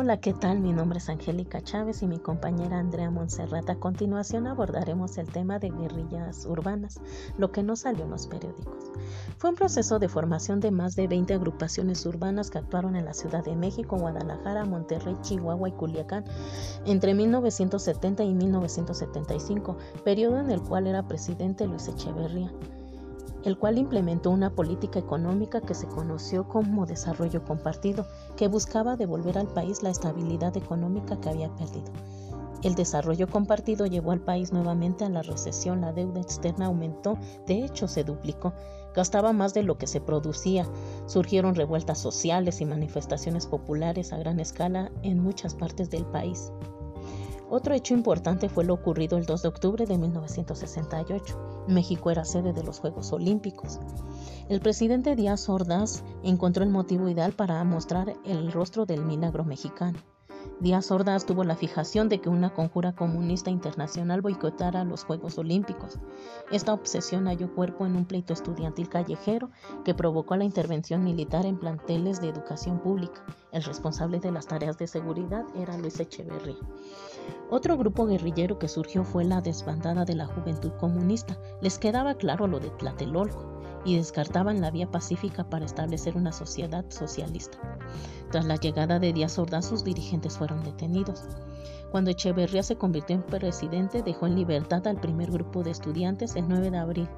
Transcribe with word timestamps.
Hola, 0.00 0.20
¿qué 0.20 0.32
tal? 0.32 0.60
Mi 0.60 0.72
nombre 0.72 0.98
es 0.98 1.08
Angélica 1.08 1.60
Chávez 1.60 2.04
y 2.04 2.06
mi 2.06 2.20
compañera 2.20 2.78
Andrea 2.78 3.10
Monserrat. 3.10 3.68
A 3.68 3.80
continuación 3.80 4.46
abordaremos 4.46 5.18
el 5.18 5.26
tema 5.26 5.58
de 5.58 5.70
guerrillas 5.70 6.46
urbanas, 6.46 7.00
lo 7.36 7.50
que 7.50 7.64
no 7.64 7.74
salió 7.74 8.04
en 8.04 8.10
los 8.10 8.28
periódicos. 8.28 8.92
Fue 9.38 9.50
un 9.50 9.56
proceso 9.56 9.98
de 9.98 10.08
formación 10.08 10.60
de 10.60 10.70
más 10.70 10.94
de 10.94 11.08
20 11.08 11.34
agrupaciones 11.34 12.06
urbanas 12.06 12.48
que 12.48 12.58
actuaron 12.58 12.94
en 12.94 13.06
la 13.06 13.12
Ciudad 13.12 13.44
de 13.44 13.56
México, 13.56 13.96
Guadalajara, 13.98 14.64
Monterrey, 14.66 15.16
Chihuahua 15.22 15.68
y 15.68 15.72
Culiacán 15.72 16.24
entre 16.86 17.12
1970 17.14 18.22
y 18.22 18.34
1975, 18.34 19.78
periodo 20.04 20.38
en 20.38 20.52
el 20.52 20.62
cual 20.62 20.86
era 20.86 21.08
presidente 21.08 21.66
Luis 21.66 21.88
Echeverría 21.88 22.52
el 23.48 23.56
cual 23.56 23.78
implementó 23.78 24.30
una 24.30 24.50
política 24.50 24.98
económica 24.98 25.62
que 25.62 25.72
se 25.74 25.88
conoció 25.88 26.46
como 26.46 26.84
desarrollo 26.84 27.42
compartido, 27.44 28.06
que 28.36 28.46
buscaba 28.46 28.96
devolver 28.96 29.38
al 29.38 29.48
país 29.48 29.82
la 29.82 29.88
estabilidad 29.88 30.54
económica 30.58 31.18
que 31.18 31.30
había 31.30 31.48
perdido. 31.56 31.90
El 32.62 32.74
desarrollo 32.74 33.26
compartido 33.26 33.86
llevó 33.86 34.12
al 34.12 34.20
país 34.20 34.52
nuevamente 34.52 35.06
a 35.06 35.08
la 35.08 35.22
recesión, 35.22 35.80
la 35.80 35.94
deuda 35.94 36.20
externa 36.20 36.66
aumentó, 36.66 37.16
de 37.46 37.64
hecho 37.64 37.88
se 37.88 38.04
duplicó, 38.04 38.52
gastaba 38.94 39.32
más 39.32 39.54
de 39.54 39.62
lo 39.62 39.78
que 39.78 39.86
se 39.86 40.02
producía, 40.02 40.66
surgieron 41.06 41.54
revueltas 41.54 41.98
sociales 41.98 42.60
y 42.60 42.66
manifestaciones 42.66 43.46
populares 43.46 44.12
a 44.12 44.18
gran 44.18 44.40
escala 44.40 44.92
en 45.02 45.20
muchas 45.22 45.54
partes 45.54 45.88
del 45.88 46.04
país. 46.04 46.52
Otro 47.50 47.74
hecho 47.74 47.94
importante 47.94 48.48
fue 48.48 48.64
lo 48.64 48.74
ocurrido 48.74 49.16
el 49.16 49.24
2 49.24 49.42
de 49.42 49.48
octubre 49.48 49.86
de 49.86 49.96
1968. 49.96 51.64
México 51.66 52.10
era 52.10 52.24
sede 52.24 52.52
de 52.52 52.62
los 52.62 52.78
Juegos 52.78 53.12
Olímpicos. 53.12 53.80
El 54.50 54.60
presidente 54.60 55.16
Díaz 55.16 55.48
Ordaz 55.48 56.04
encontró 56.22 56.62
el 56.62 56.70
motivo 56.70 57.08
ideal 57.08 57.32
para 57.32 57.62
mostrar 57.64 58.14
el 58.24 58.52
rostro 58.52 58.84
del 58.84 59.02
milagro 59.02 59.44
mexicano. 59.44 59.98
Díaz 60.60 60.90
Ordaz 60.90 61.24
tuvo 61.24 61.44
la 61.44 61.54
fijación 61.54 62.08
de 62.08 62.20
que 62.20 62.28
una 62.28 62.52
conjura 62.52 62.92
comunista 62.92 63.48
internacional 63.48 64.22
boicotara 64.22 64.82
los 64.82 65.04
Juegos 65.04 65.38
Olímpicos. 65.38 66.00
Esta 66.50 66.72
obsesión 66.72 67.26
halló 67.28 67.54
cuerpo 67.54 67.86
en 67.86 67.94
un 67.94 68.04
pleito 68.04 68.32
estudiantil 68.32 68.88
callejero 68.88 69.50
que 69.84 69.94
provocó 69.94 70.34
la 70.34 70.42
intervención 70.42 71.04
militar 71.04 71.46
en 71.46 71.60
planteles 71.60 72.20
de 72.20 72.30
educación 72.30 72.80
pública. 72.80 73.24
El 73.52 73.62
responsable 73.62 74.18
de 74.18 74.32
las 74.32 74.48
tareas 74.48 74.76
de 74.78 74.88
seguridad 74.88 75.44
era 75.54 75.78
Luis 75.78 76.00
Echeverría. 76.00 76.58
Otro 77.50 77.76
grupo 77.76 78.06
guerrillero 78.06 78.58
que 78.58 78.66
surgió 78.66 79.04
fue 79.04 79.24
la 79.24 79.40
desbandada 79.40 80.04
de 80.04 80.16
la 80.16 80.26
Juventud 80.26 80.72
Comunista. 80.80 81.38
Les 81.60 81.78
quedaba 81.78 82.14
claro 82.14 82.48
lo 82.48 82.58
de 82.58 82.70
Tlatelolco 82.70 83.57
y 83.84 83.96
descartaban 83.96 84.60
la 84.60 84.70
vía 84.70 84.90
pacífica 84.90 85.48
para 85.48 85.64
establecer 85.64 86.16
una 86.16 86.32
sociedad 86.32 86.84
socialista. 86.88 87.58
Tras 88.30 88.44
la 88.44 88.56
llegada 88.56 88.98
de 88.98 89.12
Díaz 89.12 89.38
Ordaz, 89.38 89.66
sus 89.66 89.84
dirigentes 89.84 90.36
fueron 90.36 90.62
detenidos. 90.62 91.24
Cuando 91.90 92.10
Echeverría 92.10 92.62
se 92.62 92.76
convirtió 92.76 93.16
en 93.16 93.22
presidente, 93.22 94.02
dejó 94.02 94.26
en 94.26 94.36
libertad 94.36 94.86
al 94.86 95.00
primer 95.00 95.30
grupo 95.30 95.62
de 95.62 95.70
estudiantes 95.70 96.36
el 96.36 96.48
9 96.48 96.70
de 96.70 96.78
abril 96.78 97.08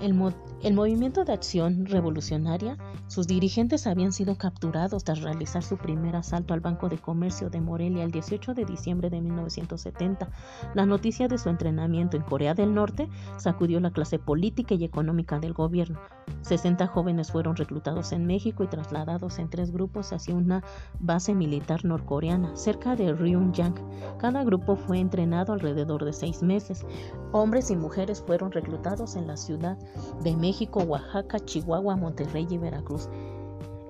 el, 0.00 0.74
movimiento 0.74 1.24
de 1.24 1.32
acción 1.32 1.86
revolucionaria, 1.86 2.76
sus 3.06 3.26
dirigentes 3.26 3.86
habían 3.86 4.12
sido 4.12 4.36
capturados 4.36 5.04
tras 5.04 5.22
realizar 5.22 5.62
su 5.62 5.76
primer 5.76 6.16
asalto 6.16 6.52
al 6.52 6.60
Banco 6.60 6.88
de 6.88 6.98
Comercio 6.98 7.48
de 7.48 7.60
Morelia 7.60 8.04
el 8.04 8.10
18 8.10 8.54
de 8.54 8.64
diciembre 8.64 9.10
de 9.10 9.20
1970. 9.20 10.28
La 10.74 10.86
noticia 10.86 11.28
de 11.28 11.38
su 11.38 11.48
entrenamiento 11.48 12.16
en 12.16 12.22
Corea 12.24 12.54
del 12.54 12.74
Norte 12.74 13.08
sacudió 13.36 13.78
la 13.80 13.92
clase 13.92 14.18
política 14.18 14.74
y 14.74 14.84
económica 14.84 15.38
del 15.38 15.52
gobierno. 15.52 16.00
60 16.42 16.86
jóvenes 16.86 17.30
fueron 17.30 17.56
reclutados 17.56 18.12
en 18.12 18.26
México 18.26 18.64
y 18.64 18.66
trasladados 18.66 19.38
en 19.38 19.48
tres 19.48 19.70
grupos 19.70 20.12
hacia 20.12 20.34
una 20.34 20.64
base 20.98 21.34
militar 21.34 21.84
norcoreana 21.84 22.56
cerca 22.56 22.96
de 22.96 23.12
Ryungyang. 23.12 23.74
Cada 24.18 24.44
grupo 24.44 24.76
fue 24.76 24.98
entrenado 24.98 25.52
alrededor 25.52 26.04
de 26.04 26.12
seis 26.12 26.42
meses. 26.42 26.84
Hombres 27.32 27.70
y 27.70 27.76
mujeres 27.76 28.22
fueron 28.22 28.52
reclutados 28.52 29.16
en 29.16 29.26
la 29.26 29.36
ciudad 29.36 29.78
de 30.22 30.36
México, 30.36 30.80
Oaxaca, 30.80 31.38
Chihuahua, 31.40 31.96
Monterrey 31.96 32.46
y 32.50 32.58
Veracruz. 32.58 33.08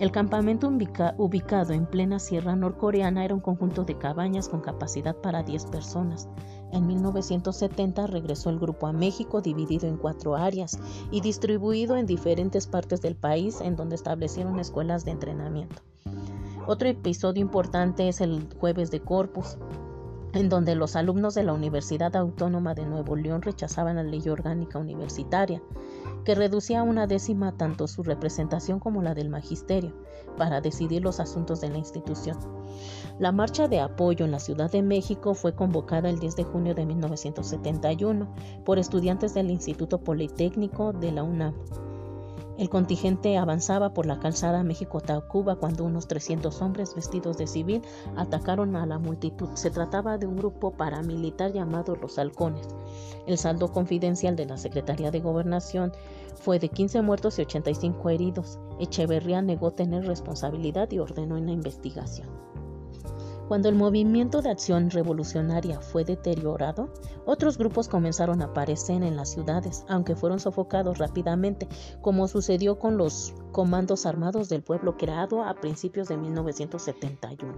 El 0.00 0.10
campamento 0.10 0.68
ubicado 0.68 1.72
en 1.72 1.86
plena 1.86 2.18
sierra 2.18 2.56
norcoreana 2.56 3.24
era 3.24 3.34
un 3.34 3.40
conjunto 3.40 3.84
de 3.84 3.96
cabañas 3.96 4.48
con 4.48 4.60
capacidad 4.60 5.14
para 5.14 5.44
10 5.44 5.66
personas. 5.66 6.28
En 6.72 6.88
1970 6.88 8.08
regresó 8.08 8.50
el 8.50 8.58
grupo 8.58 8.88
a 8.88 8.92
México 8.92 9.40
dividido 9.40 9.86
en 9.86 9.96
cuatro 9.96 10.34
áreas 10.34 10.80
y 11.12 11.20
distribuido 11.20 11.96
en 11.96 12.06
diferentes 12.06 12.66
partes 12.66 13.00
del 13.00 13.14
país 13.14 13.60
en 13.60 13.76
donde 13.76 13.94
establecieron 13.94 14.58
escuelas 14.58 15.04
de 15.04 15.12
entrenamiento. 15.12 15.82
Otro 16.66 16.88
episodio 16.88 17.42
importante 17.42 18.08
es 18.08 18.20
el 18.20 18.48
jueves 18.58 18.90
de 18.90 19.00
Corpus, 19.00 19.58
en 20.34 20.48
donde 20.48 20.74
los 20.74 20.96
alumnos 20.96 21.34
de 21.34 21.44
la 21.44 21.52
Universidad 21.52 22.14
Autónoma 22.16 22.74
de 22.74 22.84
Nuevo 22.84 23.14
León 23.14 23.42
rechazaban 23.42 23.96
la 23.96 24.02
ley 24.02 24.28
orgánica 24.28 24.78
universitaria, 24.78 25.62
que 26.24 26.34
reducía 26.34 26.80
a 26.80 26.82
una 26.82 27.06
décima 27.06 27.56
tanto 27.56 27.86
su 27.86 28.02
representación 28.02 28.80
como 28.80 29.02
la 29.02 29.14
del 29.14 29.28
magisterio, 29.28 29.92
para 30.36 30.60
decidir 30.60 31.02
los 31.02 31.20
asuntos 31.20 31.60
de 31.60 31.70
la 31.70 31.78
institución. 31.78 32.36
La 33.18 33.30
marcha 33.30 33.68
de 33.68 33.80
apoyo 33.80 34.24
en 34.24 34.32
la 34.32 34.40
Ciudad 34.40 34.70
de 34.70 34.82
México 34.82 35.34
fue 35.34 35.54
convocada 35.54 36.10
el 36.10 36.18
10 36.18 36.36
de 36.36 36.44
junio 36.44 36.74
de 36.74 36.86
1971 36.86 38.28
por 38.64 38.78
estudiantes 38.78 39.34
del 39.34 39.50
Instituto 39.50 39.98
Politécnico 39.98 40.92
de 40.92 41.12
la 41.12 41.22
UNAM 41.22 41.54
el 42.56 42.68
contingente 42.68 43.36
avanzaba 43.36 43.92
por 43.92 44.06
la 44.06 44.20
calzada 44.20 44.62
México-Tacuba 44.62 45.56
cuando 45.56 45.84
unos 45.84 46.06
300 46.06 46.62
hombres 46.62 46.94
vestidos 46.94 47.36
de 47.36 47.48
civil 47.48 47.82
atacaron 48.16 48.76
a 48.76 48.86
la 48.86 48.98
multitud. 48.98 49.48
Se 49.54 49.70
trataba 49.70 50.18
de 50.18 50.26
un 50.26 50.36
grupo 50.36 50.70
paramilitar 50.70 51.52
llamado 51.52 51.96
Los 51.96 52.18
Halcones. 52.18 52.68
El 53.26 53.38
saldo 53.38 53.72
confidencial 53.72 54.36
de 54.36 54.46
la 54.46 54.56
Secretaría 54.56 55.10
de 55.10 55.20
Gobernación 55.20 55.92
fue 56.36 56.58
de 56.58 56.68
15 56.68 57.02
muertos 57.02 57.38
y 57.38 57.42
85 57.42 58.10
heridos. 58.10 58.58
Echeverría 58.78 59.42
negó 59.42 59.72
tener 59.72 60.06
responsabilidad 60.06 60.90
y 60.92 60.98
ordenó 61.00 61.36
una 61.36 61.52
investigación. 61.52 62.28
Cuando 63.48 63.68
el 63.68 63.74
movimiento 63.74 64.40
de 64.40 64.50
acción 64.50 64.90
revolucionaria 64.90 65.80
fue 65.80 66.04
deteriorado, 66.04 66.88
otros 67.26 67.58
grupos 67.58 67.88
comenzaron 67.88 68.40
a 68.40 68.46
aparecer 68.46 69.02
en 69.02 69.16
las 69.16 69.32
ciudades, 69.32 69.84
aunque 69.86 70.16
fueron 70.16 70.40
sofocados 70.40 70.98
rápidamente, 70.98 71.68
como 72.00 72.26
sucedió 72.26 72.78
con 72.78 72.96
los 72.96 73.34
comandos 73.52 74.06
armados 74.06 74.48
del 74.48 74.62
pueblo 74.62 74.96
creado 74.96 75.44
a 75.44 75.54
principios 75.54 76.08
de 76.08 76.16
1971. 76.16 77.52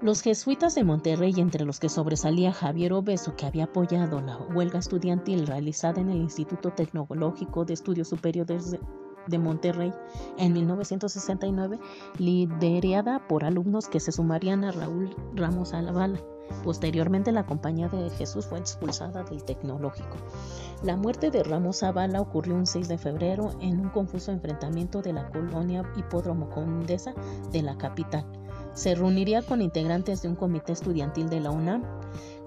Los 0.00 0.22
jesuitas 0.22 0.76
de 0.76 0.84
Monterrey, 0.84 1.34
entre 1.38 1.64
los 1.64 1.80
que 1.80 1.88
sobresalía 1.88 2.52
Javier 2.52 2.92
Obeso, 2.92 3.34
que 3.34 3.46
había 3.46 3.64
apoyado 3.64 4.20
la 4.20 4.36
huelga 4.36 4.78
estudiantil 4.78 5.46
realizada 5.46 6.00
en 6.00 6.10
el 6.10 6.18
Instituto 6.18 6.70
Tecnológico 6.70 7.64
de 7.64 7.74
Estudios 7.74 8.06
Superiores 8.06 8.70
de 8.70 8.78
Monterrey 9.36 9.92
en 10.38 10.54
1969, 10.54 11.78
liderada 12.16 13.28
por 13.28 13.44
alumnos 13.44 13.88
que 13.88 14.00
se 14.00 14.12
sumarían 14.12 14.64
a 14.64 14.72
Raúl 14.72 15.14
Ramos 15.34 15.74
Alavala. 15.74 16.18
Posteriormente, 16.64 17.30
la 17.30 17.44
Compañía 17.44 17.88
de 17.88 18.08
Jesús 18.08 18.46
fue 18.46 18.58
expulsada 18.58 19.22
del 19.24 19.44
tecnológico. 19.44 20.16
La 20.82 20.96
muerte 20.96 21.30
de 21.30 21.42
Ramos 21.42 21.80
Zavala 21.80 22.20
ocurrió 22.20 22.54
un 22.54 22.66
6 22.66 22.88
de 22.88 22.98
febrero 22.98 23.50
en 23.60 23.80
un 23.80 23.90
confuso 23.90 24.32
enfrentamiento 24.32 25.02
de 25.02 25.12
la 25.12 25.28
colonia 25.28 25.84
Hipódromo 25.96 26.48
Condesa 26.48 27.12
de 27.52 27.62
la 27.62 27.76
capital. 27.76 28.24
Se 28.74 28.94
reuniría 28.94 29.42
con 29.42 29.60
integrantes 29.60 30.22
de 30.22 30.28
un 30.28 30.36
comité 30.36 30.72
estudiantil 30.72 31.28
de 31.28 31.40
la 31.40 31.50
UNAM 31.50 31.82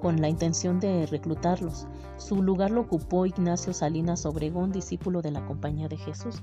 con 0.01 0.19
la 0.19 0.29
intención 0.29 0.79
de 0.79 1.05
reclutarlos. 1.05 1.87
Su 2.17 2.41
lugar 2.41 2.71
lo 2.71 2.81
ocupó 2.81 3.25
Ignacio 3.25 3.73
Salinas 3.73 4.25
Obregón, 4.25 4.71
discípulo 4.71 5.21
de 5.21 5.31
la 5.31 5.45
Compañía 5.45 5.87
de 5.87 5.97
Jesús. 5.97 6.41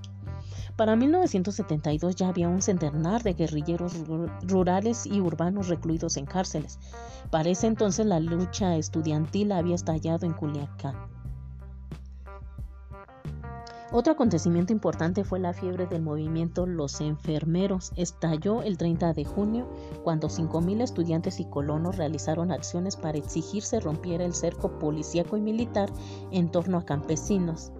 Para 0.77 0.97
1972 0.97 2.15
ya 2.15 2.29
había 2.29 2.49
un 2.49 2.62
centenar 2.62 3.23
de 3.23 3.35
guerrilleros 3.35 3.95
rurales 4.43 5.06
y 5.06 5.21
urbanos 5.21 5.69
recluidos 5.69 6.17
en 6.17 6.27
cárceles. 6.27 6.79
Para 7.31 7.49
ese 7.49 7.67
entonces 7.67 8.06
la 8.06 8.21
lucha 8.21 8.77
estudiantil 8.77 9.53
había 9.53 9.75
estallado 9.75 10.25
en 10.27 10.35
Culiacán. 10.35 10.95
Otro 13.91 14.12
acontecimiento 14.12 14.75
importante 14.75 15.25
fue 15.25 15.39
la 15.39 15.55
fiebre 15.55 15.87
del 15.87 16.03
movimiento 16.03 16.67
Los 16.67 17.00
Enfermeros. 17.00 17.93
Estalló 17.97 18.62
el 18.62 18.77
30 18.77 19.15
de 19.15 19.25
junio 19.25 19.67
cuando 20.05 20.29
5.000 20.29 20.83
estudiantes 20.83 21.41
y 21.41 21.47
colonos 21.47 21.97
realizaron 21.97 22.53
acciones 22.53 22.97
para 22.97 23.17
exigir 23.17 23.62
se 23.62 23.81
rompiera 23.81 24.27
el 24.27 24.35
cerco 24.35 24.79
policíaco 24.79 25.39
y 25.39 25.41
militar 25.41 25.91
en 26.31 26.50
torno 26.50 26.77
a 26.77 26.85
campesinos 26.85 27.73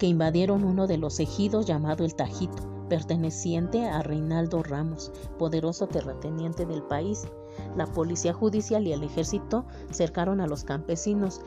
que 0.00 0.06
invadieron 0.06 0.64
uno 0.64 0.86
de 0.86 0.96
los 0.96 1.20
ejidos 1.20 1.66
llamado 1.66 2.06
El 2.06 2.14
Tajito, 2.14 2.86
perteneciente 2.88 3.86
a 3.86 4.02
Reinaldo 4.02 4.62
Ramos, 4.62 5.12
poderoso 5.38 5.88
terrateniente 5.88 6.64
del 6.64 6.82
país. 6.82 7.28
La 7.76 7.84
policía 7.84 8.32
judicial 8.32 8.86
y 8.86 8.94
el 8.94 9.02
ejército 9.02 9.66
cercaron 9.90 10.40
a 10.40 10.46
los 10.46 10.64
campesinos, 10.64 11.42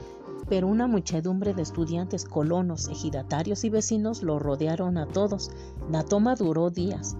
pero 0.49 0.67
una 0.67 0.85
muchedumbre 0.85 1.55
de 1.55 1.63
estudiantes, 1.63 2.25
colonos, 2.25 2.89
ejidatarios 2.89 3.63
y 3.63 3.71
vecinos 3.71 4.21
lo 4.21 4.37
rodearon 4.37 4.99
a 4.99 5.07
todos. 5.07 5.49
La 5.89 6.03
toma 6.03 6.35
duró 6.35 6.69
días. 6.69 7.17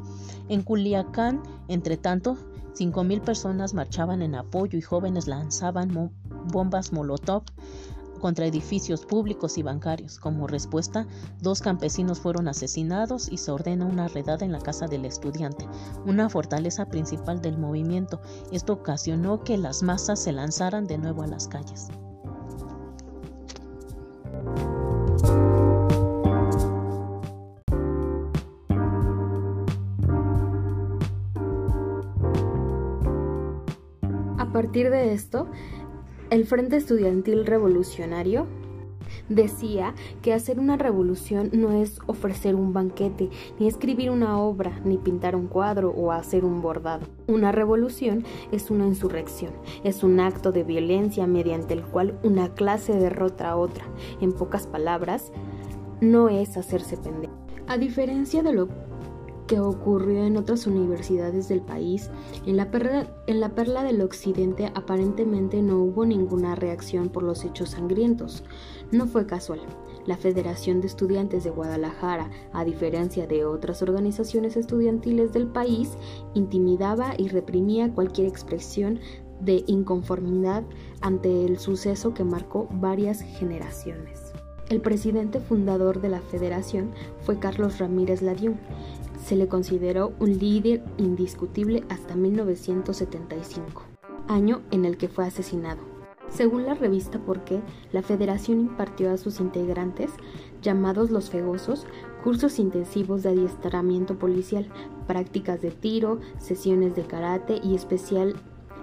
En 0.49 0.61
Culiacán, 0.61 1.41
entre 1.67 1.97
tanto, 1.97 2.37
cinco 2.73 3.03
mil 3.03 3.21
personas 3.21 3.73
marchaban 3.73 4.21
en 4.21 4.35
apoyo 4.35 4.77
y 4.77 4.83
jóvenes 4.83 5.27
lanzaban 5.27 6.11
bombas 6.51 6.93
Molotov 6.93 7.41
contra 8.23 8.45
edificios 8.45 9.05
públicos 9.05 9.57
y 9.57 9.63
bancarios. 9.63 10.17
Como 10.17 10.47
respuesta, 10.47 11.05
dos 11.41 11.59
campesinos 11.59 12.21
fueron 12.21 12.47
asesinados 12.47 13.29
y 13.29 13.35
se 13.35 13.51
ordena 13.51 13.85
una 13.85 14.07
redada 14.07 14.45
en 14.45 14.53
la 14.53 14.61
casa 14.61 14.87
del 14.87 15.03
estudiante, 15.03 15.67
una 16.05 16.29
fortaleza 16.29 16.85
principal 16.85 17.41
del 17.41 17.57
movimiento. 17.57 18.21
Esto 18.53 18.71
ocasionó 18.71 19.43
que 19.43 19.57
las 19.57 19.83
masas 19.83 20.23
se 20.23 20.31
lanzaran 20.31 20.87
de 20.87 20.99
nuevo 20.99 21.21
a 21.21 21.27
las 21.27 21.49
calles. 21.49 21.89
A 34.37 34.49
partir 34.53 34.89
de 34.91 35.13
esto, 35.13 35.47
el 36.33 36.45
Frente 36.45 36.77
Estudiantil 36.77 37.45
Revolucionario 37.45 38.47
decía 39.29 39.93
que 40.23 40.33
hacer 40.33 40.59
una 40.59 40.77
revolución 40.77 41.51
no 41.53 41.71
es 41.71 41.99
ofrecer 42.07 42.55
un 42.55 42.73
banquete, 42.73 43.29
ni 43.59 43.67
escribir 43.67 44.09
una 44.09 44.39
obra, 44.39 44.81
ni 44.83 44.97
pintar 44.97 45.35
un 45.35 45.45
cuadro 45.45 45.91
o 45.91 46.11
hacer 46.11 46.43
un 46.43 46.59
bordado. 46.59 47.05
Una 47.27 47.51
revolución 47.51 48.23
es 48.51 48.71
una 48.71 48.87
insurrección, 48.87 49.51
es 49.83 50.03
un 50.03 50.19
acto 50.19 50.51
de 50.51 50.63
violencia 50.63 51.27
mediante 51.27 51.75
el 51.75 51.83
cual 51.83 52.17
una 52.23 52.55
clase 52.55 52.93
derrota 52.93 53.51
a 53.51 53.55
otra. 53.55 53.85
En 54.19 54.31
pocas 54.31 54.65
palabras, 54.65 55.31
no 56.01 56.29
es 56.29 56.57
hacerse 56.57 56.97
pendejo. 56.97 57.35
A 57.67 57.77
diferencia 57.77 58.41
de 58.41 58.53
lo 58.53 58.69
que 59.53 59.59
ocurrió 59.59 60.25
en 60.25 60.35
otras 60.35 60.65
universidades 60.65 61.47
del 61.47 61.61
país, 61.61 62.09
en 62.47 62.57
la, 62.57 62.71
perla, 62.71 63.83
del 63.83 64.01
occidente 64.01 64.71
aparentemente 64.73 65.61
no 65.61 65.77
hubo 65.77 66.07
ninguna 66.07 66.55
reacción 66.55 67.09
por 67.09 67.21
los 67.21 67.45
hechos 67.45 67.69
sangrientos. 67.69 68.43
No 68.91 69.05
fue 69.05 69.27
casual. 69.27 69.59
La 70.07 70.17
Federación 70.17 70.81
de 70.81 70.87
Estudiantes 70.87 71.43
de 71.43 71.51
Guadalajara, 71.51 72.31
a 72.51 72.65
diferencia 72.65 73.27
de 73.27 73.45
otras 73.45 73.83
organizaciones 73.83 74.57
estudiantiles 74.57 75.33
del 75.33 75.45
país, 75.45 75.99
intimidaba 76.33 77.13
y 77.15 77.27
reprimía 77.27 77.93
cualquier 77.93 78.25
expresión 78.25 79.01
de 79.39 79.63
inconformidad 79.67 80.63
ante 81.01 81.45
el 81.45 81.59
suceso 81.59 82.15
que 82.15 82.23
marcó 82.23 82.67
varias 82.71 83.21
generaciones. 83.21 84.33
El 84.69 84.81
presidente 84.81 85.39
fundador 85.39 86.01
de 86.01 86.09
la 86.09 86.21
federación 86.21 86.89
fue 87.21 87.37
Carlos 87.37 87.77
Ramírez 87.77 88.23
Ladiún, 88.23 88.57
se 89.23 89.35
le 89.35 89.47
consideró 89.47 90.13
un 90.19 90.37
líder 90.37 90.83
indiscutible 90.97 91.83
hasta 91.89 92.15
1975, 92.15 93.83
año 94.27 94.61
en 94.71 94.85
el 94.85 94.97
que 94.97 95.07
fue 95.07 95.25
asesinado. 95.25 95.81
Según 96.29 96.65
la 96.65 96.73
revista 96.73 97.19
Porqué, 97.19 97.61
la 97.91 98.01
federación 98.01 98.59
impartió 98.59 99.11
a 99.11 99.17
sus 99.17 99.39
integrantes, 99.39 100.11
llamados 100.61 101.11
los 101.11 101.29
fegosos, 101.29 101.85
cursos 102.23 102.59
intensivos 102.59 103.23
de 103.23 103.29
adiestramiento 103.29 104.17
policial, 104.17 104.67
prácticas 105.07 105.61
de 105.61 105.71
tiro, 105.71 106.19
sesiones 106.39 106.95
de 106.95 107.03
karate 107.03 107.59
y 107.63 107.75
especial 107.75 108.35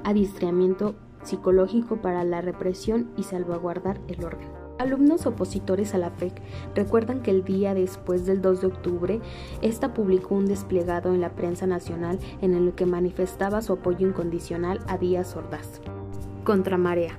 adiestramiento 0.04 0.94
psicológico 1.22 2.00
para 2.00 2.24
la 2.24 2.40
represión 2.40 3.10
y 3.16 3.24
salvaguardar 3.24 4.00
el 4.08 4.24
orden. 4.24 4.59
Alumnos 4.80 5.26
opositores 5.26 5.94
a 5.94 5.98
la 5.98 6.08
FEC 6.08 6.40
recuerdan 6.74 7.20
que 7.20 7.30
el 7.30 7.44
día 7.44 7.74
después 7.74 8.24
del 8.24 8.40
2 8.40 8.62
de 8.62 8.66
octubre, 8.66 9.20
esta 9.60 9.92
publicó 9.92 10.36
un 10.36 10.46
desplegado 10.46 11.12
en 11.12 11.20
la 11.20 11.32
prensa 11.32 11.66
nacional 11.66 12.18
en 12.40 12.54
el 12.54 12.72
que 12.72 12.86
manifestaba 12.86 13.60
su 13.60 13.74
apoyo 13.74 14.08
incondicional 14.08 14.80
a 14.88 14.96
Díaz 14.96 15.36
Ordaz. 15.36 15.82
Contramarea. 16.44 17.12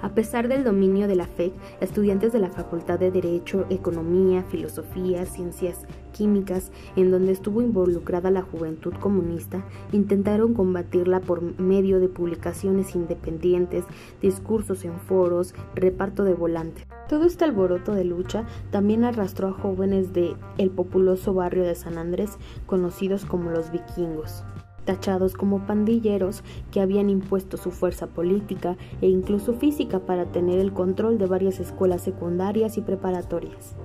A 0.00 0.10
pesar 0.10 0.46
del 0.46 0.62
dominio 0.62 1.08
de 1.08 1.16
la 1.16 1.26
FEC, 1.26 1.52
estudiantes 1.80 2.32
de 2.32 2.38
la 2.38 2.50
Facultad 2.50 3.00
de 3.00 3.10
Derecho, 3.10 3.66
Economía, 3.68 4.44
Filosofía, 4.44 5.26
Ciencias 5.26 5.86
Químicas, 6.18 6.72
en 6.96 7.12
donde 7.12 7.30
estuvo 7.30 7.62
involucrada 7.62 8.32
la 8.32 8.42
juventud 8.42 8.92
comunista, 8.94 9.64
intentaron 9.92 10.52
combatirla 10.52 11.20
por 11.20 11.60
medio 11.60 12.00
de 12.00 12.08
publicaciones 12.08 12.96
independientes, 12.96 13.84
discursos 14.20 14.84
en 14.84 14.98
foros, 14.98 15.54
reparto 15.76 16.24
de 16.24 16.34
volantes. 16.34 16.88
Todo 17.08 17.24
este 17.24 17.44
alboroto 17.44 17.94
de 17.94 18.04
lucha 18.04 18.44
también 18.72 19.04
arrastró 19.04 19.46
a 19.46 19.52
jóvenes 19.52 20.12
de 20.12 20.34
el 20.58 20.70
populoso 20.70 21.34
barrio 21.34 21.62
de 21.62 21.76
San 21.76 21.98
Andrés, 21.98 22.36
conocidos 22.66 23.24
como 23.24 23.50
los 23.50 23.70
vikingos 23.70 24.42
tachados 24.84 25.34
como 25.34 25.66
pandilleros 25.66 26.42
que 26.70 26.80
habían 26.80 27.10
impuesto 27.10 27.58
su 27.58 27.70
fuerza 27.70 28.06
política 28.06 28.78
e 29.02 29.08
incluso 29.08 29.52
física 29.52 29.98
para 29.98 30.32
tener 30.32 30.58
el 30.60 30.72
control 30.72 31.18
de 31.18 31.26
varias 31.26 31.60
escuelas 31.60 32.00
secundarias 32.00 32.78
y 32.78 32.80
preparatorias. 32.80 33.76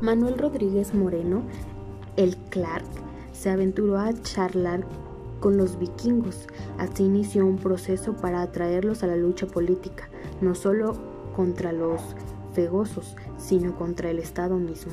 Manuel 0.00 0.38
Rodríguez 0.38 0.94
Moreno, 0.94 1.42
el 2.16 2.36
Clark, 2.50 2.84
se 3.32 3.50
aventuró 3.50 3.98
a 3.98 4.12
charlar 4.22 4.84
con 5.40 5.56
los 5.56 5.78
vikingos. 5.78 6.46
Así 6.78 7.04
inició 7.04 7.46
un 7.46 7.58
proceso 7.58 8.14
para 8.14 8.42
atraerlos 8.42 9.02
a 9.02 9.06
la 9.06 9.16
lucha 9.16 9.46
política, 9.46 10.08
no 10.40 10.54
solo 10.54 10.94
contra 11.34 11.72
los 11.72 12.00
fegosos, 12.54 13.16
sino 13.36 13.76
contra 13.76 14.10
el 14.10 14.18
Estado 14.18 14.56
mismo. 14.56 14.92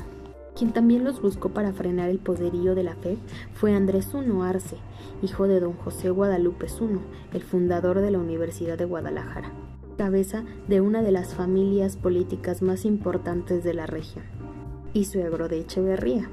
Quien 0.56 0.72
también 0.72 1.02
los 1.02 1.20
buscó 1.20 1.48
para 1.48 1.72
frenar 1.72 2.10
el 2.10 2.18
poderío 2.18 2.74
de 2.74 2.84
la 2.84 2.94
fe 2.94 3.16
fue 3.54 3.74
Andrés 3.74 4.14
Uno 4.14 4.44
Arce, 4.44 4.76
hijo 5.22 5.48
de 5.48 5.58
don 5.58 5.72
José 5.72 6.10
Guadalupe 6.10 6.68
Zuno, 6.68 7.00
el 7.32 7.42
fundador 7.42 8.00
de 8.00 8.12
la 8.12 8.18
Universidad 8.18 8.78
de 8.78 8.84
Guadalajara, 8.84 9.50
cabeza 9.98 10.44
de 10.68 10.80
una 10.80 11.02
de 11.02 11.10
las 11.10 11.34
familias 11.34 11.96
políticas 11.96 12.62
más 12.62 12.84
importantes 12.84 13.64
de 13.64 13.74
la 13.74 13.86
región, 13.86 14.24
y 14.92 15.06
suegro 15.06 15.48
de 15.48 15.60
Echeverría, 15.60 16.30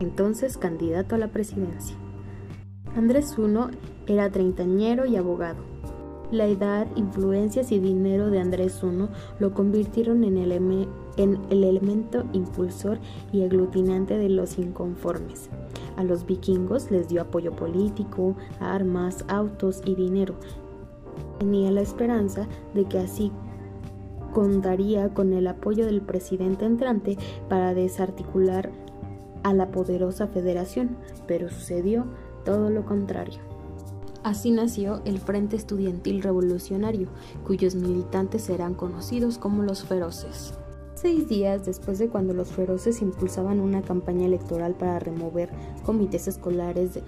entonces 0.00 0.58
candidato 0.58 1.14
a 1.14 1.18
la 1.18 1.28
presidencia. 1.28 1.96
Andrés 2.96 3.36
Uno 3.38 3.70
era 4.06 4.30
treintañero 4.30 5.06
y 5.06 5.16
abogado. 5.16 5.62
La 6.30 6.46
edad, 6.46 6.86
influencias 6.96 7.72
y 7.72 7.78
dinero 7.78 8.30
de 8.30 8.40
Andrés 8.40 8.80
I 8.82 9.08
lo 9.38 9.52
convirtieron 9.52 10.24
en 10.24 10.38
en 11.18 11.38
el 11.50 11.64
elemento 11.64 12.24
impulsor 12.32 12.98
y 13.32 13.42
aglutinante 13.42 14.16
de 14.16 14.30
los 14.30 14.58
inconformes. 14.58 15.50
A 15.96 16.04
los 16.04 16.24
vikingos 16.24 16.90
les 16.90 17.08
dio 17.08 17.20
apoyo 17.20 17.52
político, 17.52 18.34
armas, 18.60 19.24
autos 19.28 19.82
y 19.84 19.94
dinero. 19.94 20.34
Tenía 21.38 21.70
la 21.70 21.82
esperanza 21.82 22.48
de 22.74 22.84
que 22.86 22.98
así 22.98 23.30
contaría 24.32 25.12
con 25.12 25.34
el 25.34 25.46
apoyo 25.46 25.84
del 25.84 26.00
presidente 26.00 26.64
entrante 26.64 27.18
para 27.48 27.74
desarticular 27.74 28.70
a 29.42 29.54
la 29.54 29.70
poderosa 29.70 30.26
federación, 30.26 30.96
pero 31.26 31.48
sucedió 31.48 32.06
todo 32.44 32.70
lo 32.70 32.84
contrario. 32.84 33.40
Así 34.22 34.52
nació 34.52 35.02
el 35.04 35.18
Frente 35.18 35.56
Estudiantil 35.56 36.22
Revolucionario, 36.22 37.08
cuyos 37.44 37.74
militantes 37.74 38.42
serán 38.42 38.74
conocidos 38.74 39.38
como 39.38 39.64
los 39.64 39.84
feroces. 39.84 40.54
Seis 40.94 41.28
días 41.28 41.66
después 41.66 41.98
de 41.98 42.08
cuando 42.08 42.32
los 42.32 42.52
feroces 42.52 43.02
impulsaban 43.02 43.58
una 43.58 43.82
campaña 43.82 44.26
electoral 44.26 44.74
para 44.74 45.00
remover 45.00 45.50
comités 45.84 46.28
escolares 46.28 47.00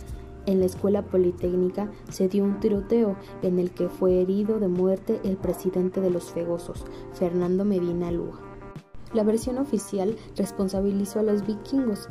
en 0.47 0.61
la 0.61 0.67
escuela 0.67 1.03
politécnica, 1.03 1.91
se 2.11 2.29
dio 2.29 2.43
un 2.45 2.59
tiroteo 2.59 3.17
en 3.43 3.59
el 3.59 3.71
que 3.71 3.89
fue 3.89 4.21
herido 4.21 4.59
de 4.59 4.69
muerte 4.69 5.21
el 5.23 5.37
presidente 5.37 6.01
de 6.01 6.11
los 6.11 6.33
fegosos, 6.33 6.85
Fernando 7.13 7.65
Medina 7.65 8.11
Lúa. 8.11 8.54
La 9.15 9.23
versión 9.23 9.59
oficial 9.59 10.17
responsabilizó 10.37 11.21
a 11.21 11.23
los 11.23 11.47
vikingos, 11.47 12.09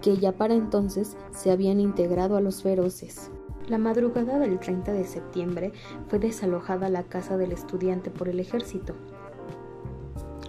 que 0.00 0.16
ya 0.16 0.32
para 0.32 0.54
entonces 0.54 1.16
se 1.32 1.50
habían 1.50 1.80
integrado 1.80 2.36
a 2.36 2.40
los 2.40 2.62
feroces. 2.62 3.30
La 3.68 3.78
madrugada 3.78 4.38
del 4.38 4.60
30 4.60 4.92
de 4.92 5.04
septiembre 5.04 5.72
fue 6.08 6.20
desalojada 6.20 6.88
la 6.90 7.02
casa 7.02 7.36
del 7.36 7.50
estudiante 7.50 8.10
por 8.10 8.28
el 8.28 8.38
ejército. 8.38 8.94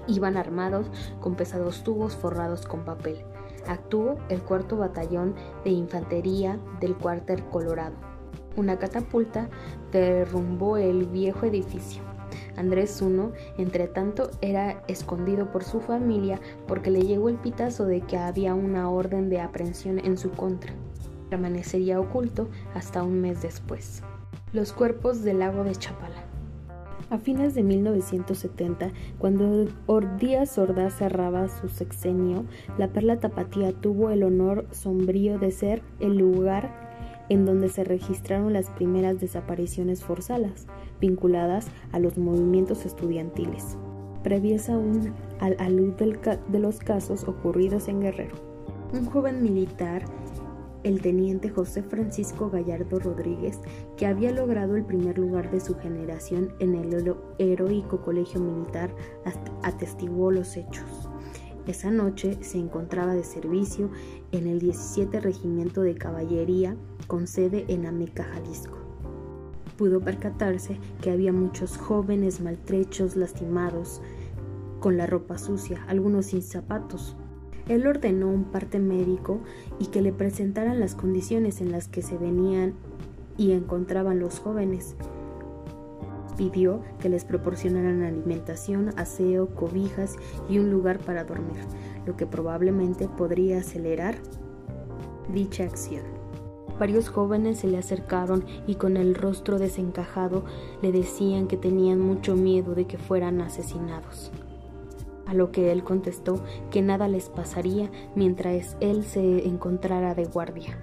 Iban 0.07 0.37
armados 0.37 0.87
con 1.19 1.35
pesados 1.35 1.83
tubos 1.83 2.15
forrados 2.15 2.67
con 2.67 2.85
papel. 2.85 3.17
Actuó 3.65 4.17
el 4.29 4.43
cuarto 4.43 4.77
batallón 4.77 5.33
de 5.63 5.71
infantería 5.71 6.59
del 6.79 6.95
cuartel 6.95 7.43
Colorado. 7.45 7.95
Una 8.57 8.77
catapulta 8.77 9.49
derrumbó 9.91 10.77
el 10.77 11.07
viejo 11.07 11.47
edificio. 11.47 12.14
Andrés 12.57 13.01
I, 13.01 13.61
entre 13.61 13.87
tanto, 13.87 14.29
era 14.41 14.83
escondido 14.87 15.51
por 15.51 15.63
su 15.63 15.79
familia 15.79 16.39
porque 16.67 16.91
le 16.91 17.01
llegó 17.01 17.29
el 17.29 17.35
pitazo 17.35 17.85
de 17.85 18.01
que 18.01 18.17
había 18.17 18.53
una 18.53 18.89
orden 18.89 19.29
de 19.29 19.41
aprehensión 19.41 19.99
en 19.99 20.17
su 20.17 20.31
contra 20.31 20.73
permanecería 21.29 21.99
oculto 21.99 22.47
hasta 22.73 23.03
un 23.03 23.21
mes 23.21 23.41
después. 23.41 24.01
Los 24.53 24.71
cuerpos 24.73 25.23
del 25.23 25.39
lago 25.39 25.63
de 25.63 25.75
Chapala. 25.75 26.23
A 27.09 27.17
fines 27.19 27.53
de 27.53 27.61
1970, 27.61 28.91
cuando 29.19 29.67
Díaz 30.19 30.57
Ordaz 30.57 30.95
cerraba 30.95 31.47
su 31.49 31.69
sexenio, 31.69 32.45
la 32.77 32.87
Perla 32.87 33.19
Tapatía 33.19 33.73
tuvo 33.73 34.09
el 34.09 34.23
honor 34.23 34.65
sombrío 34.71 35.37
de 35.37 35.51
ser 35.51 35.83
el 35.99 36.17
lugar 36.17 36.85
en 37.29 37.45
donde 37.45 37.69
se 37.69 37.83
registraron 37.83 38.53
las 38.53 38.69
primeras 38.69 39.19
desapariciones 39.19 40.03
forzadas, 40.03 40.67
vinculadas 40.99 41.67
a 41.91 41.99
los 41.99 42.17
movimientos 42.17 42.85
estudiantiles, 42.85 43.77
previas 44.23 44.69
aún 44.69 45.13
a 45.39 45.49
la 45.49 45.69
luz 45.69 45.95
de 45.97 46.59
los 46.59 46.79
casos 46.79 47.23
ocurridos 47.25 47.87
en 47.87 48.01
Guerrero. 48.01 48.35
Un 48.93 49.05
joven 49.05 49.41
militar 49.41 50.03
el 50.85 51.01
teniente 51.01 51.49
José 51.49 51.81
Francisco 51.81 52.51
Gallardo 52.51 52.99
Rodríguez, 52.99 53.59
que 53.97 54.05
había 54.05 54.31
logrado 54.31 54.75
el 54.75 54.85
primer 54.85 55.17
lugar 55.17 55.49
de 55.49 55.59
su 55.59 55.75
generación 55.75 56.53
en 56.59 56.75
el 56.75 57.15
heroico 57.39 58.01
colegio 58.01 58.39
militar, 58.39 58.95
atestiguó 59.63 60.29
los 60.29 60.55
hechos. 60.55 61.09
Esa 61.65 61.89
noche 61.89 62.37
se 62.41 62.59
encontraba 62.59 63.15
de 63.15 63.23
servicio 63.23 63.89
en 64.31 64.45
el 64.45 64.59
17 64.59 65.19
Regimiento 65.21 65.81
de 65.81 65.95
Caballería 65.95 66.77
con 67.07 67.25
sede 67.25 67.65
en 67.67 67.87
Ameca, 67.87 68.23
Jalisco. 68.23 68.84
Pudo 69.77 69.99
percatarse 69.99 70.77
que 71.01 71.11
había 71.11 71.33
muchos 71.33 71.77
jóvenes 71.77 72.41
maltrechos, 72.41 73.15
lastimados, 73.15 74.01
con 74.79 74.97
la 74.97 75.05
ropa 75.05 75.37
sucia, 75.37 75.83
algunos 75.87 76.27
sin 76.27 76.41
zapatos, 76.41 77.15
él 77.67 77.87
ordenó 77.87 78.29
un 78.29 78.43
parte 78.45 78.79
médico 78.79 79.39
y 79.79 79.87
que 79.87 80.01
le 80.01 80.13
presentaran 80.13 80.79
las 80.79 80.93
condiciones 80.93 81.61
en 81.61 81.71
las 81.71 81.87
que 81.87 82.03
se 82.03 82.17
venían 82.17 82.73
y 83.37 83.53
encontraban 83.53 84.19
los 84.19 84.39
jóvenes. 84.39 84.95
Pidió 86.37 86.81
que 86.99 87.09
les 87.09 87.25
proporcionaran 87.25 88.03
alimentación, 88.03 88.91
aseo, 88.97 89.47
cobijas 89.55 90.17
y 90.47 90.59
un 90.59 90.69
lugar 90.69 90.99
para 90.99 91.23
dormir, 91.23 91.57
lo 92.05 92.15
que 92.15 92.27
probablemente 92.27 93.07
podría 93.07 93.59
acelerar 93.59 94.15
dicha 95.33 95.63
acción. 95.63 96.03
Varios 96.79 97.09
jóvenes 97.09 97.59
se 97.59 97.67
le 97.67 97.77
acercaron 97.77 98.45
y 98.67 98.75
con 98.75 98.97
el 98.97 99.15
rostro 99.15 99.59
desencajado 99.59 100.43
le 100.81 100.91
decían 100.91 101.47
que 101.47 101.57
tenían 101.57 101.99
mucho 101.99 102.35
miedo 102.35 102.75
de 102.75 102.85
que 102.85 102.97
fueran 102.97 103.41
asesinados 103.41 104.31
a 105.25 105.33
lo 105.33 105.51
que 105.51 105.71
él 105.71 105.83
contestó 105.83 106.39
que 106.71 106.81
nada 106.81 107.07
les 107.07 107.29
pasaría 107.29 107.89
mientras 108.15 108.77
él 108.79 109.03
se 109.03 109.47
encontrara 109.47 110.13
de 110.15 110.25
guardia. 110.25 110.77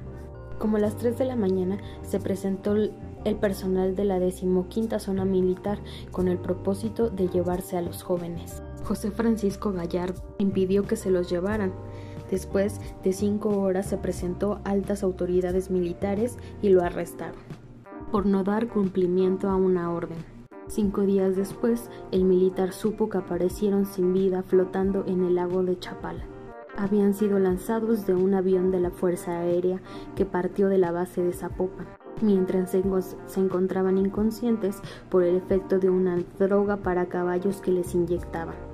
Como 0.58 0.76
a 0.76 0.80
las 0.80 0.96
3 0.96 1.18
de 1.18 1.24
la 1.24 1.36
mañana 1.36 1.78
se 2.02 2.20
presentó 2.20 2.74
el 2.74 3.36
personal 3.36 3.96
de 3.96 4.04
la 4.04 4.18
decimoquinta 4.18 4.98
zona 4.98 5.24
militar 5.24 5.78
con 6.10 6.28
el 6.28 6.38
propósito 6.38 7.10
de 7.10 7.28
llevarse 7.28 7.76
a 7.76 7.82
los 7.82 8.02
jóvenes. 8.02 8.62
José 8.84 9.10
Francisco 9.10 9.72
Gallardo 9.72 10.22
impidió 10.38 10.84
que 10.84 10.96
se 10.96 11.10
los 11.10 11.30
llevaran. 11.30 11.72
Después 12.32 12.80
de 13.04 13.12
cinco 13.12 13.60
horas 13.60 13.84
se 13.86 13.98
presentó 13.98 14.62
altas 14.64 15.02
autoridades 15.02 15.70
militares 15.70 16.38
y 16.62 16.70
lo 16.70 16.82
arrestaron 16.82 17.36
por 18.10 18.24
no 18.24 18.42
dar 18.42 18.68
cumplimiento 18.68 19.50
a 19.50 19.56
una 19.56 19.90
orden. 19.90 20.16
Cinco 20.66 21.02
días 21.02 21.36
después, 21.36 21.90
el 22.10 22.24
militar 22.24 22.72
supo 22.72 23.10
que 23.10 23.18
aparecieron 23.18 23.84
sin 23.84 24.14
vida 24.14 24.42
flotando 24.42 25.04
en 25.06 25.24
el 25.24 25.34
lago 25.34 25.62
de 25.62 25.78
Chapala. 25.78 26.24
Habían 26.74 27.12
sido 27.12 27.38
lanzados 27.38 28.06
de 28.06 28.14
un 28.14 28.32
avión 28.32 28.70
de 28.70 28.80
la 28.80 28.90
Fuerza 28.90 29.38
Aérea 29.38 29.82
que 30.16 30.24
partió 30.24 30.68
de 30.68 30.78
la 30.78 30.90
base 30.90 31.22
de 31.22 31.34
Zapopan, 31.34 31.86
mientras 32.22 32.70
se, 32.70 32.82
se 33.26 33.40
encontraban 33.40 33.98
inconscientes 33.98 34.80
por 35.10 35.22
el 35.22 35.36
efecto 35.36 35.78
de 35.78 35.90
una 35.90 36.18
droga 36.38 36.78
para 36.78 37.06
caballos 37.06 37.60
que 37.60 37.72
les 37.72 37.94
inyectaban. 37.94 38.71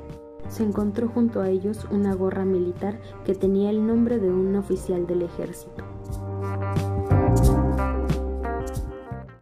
Se 0.48 0.62
encontró 0.62 1.08
junto 1.08 1.40
a 1.40 1.50
ellos 1.50 1.86
una 1.90 2.14
gorra 2.14 2.44
militar 2.44 2.98
que 3.24 3.34
tenía 3.34 3.70
el 3.70 3.86
nombre 3.86 4.18
de 4.18 4.30
un 4.30 4.56
oficial 4.56 5.06
del 5.06 5.22
ejército. 5.22 5.97